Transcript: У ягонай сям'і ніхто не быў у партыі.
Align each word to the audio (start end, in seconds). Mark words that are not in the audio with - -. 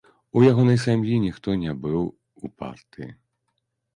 У 0.39 0.41
ягонай 0.51 0.79
сям'і 0.85 1.17
ніхто 1.25 1.53
не 1.63 1.75
быў 1.83 2.01
у 2.07 2.45
партыі. 2.61 3.13